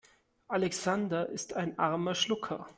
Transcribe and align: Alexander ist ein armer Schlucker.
Alexander 0.47 1.29
ist 1.29 1.53
ein 1.53 1.77
armer 1.77 2.15
Schlucker. 2.15 2.65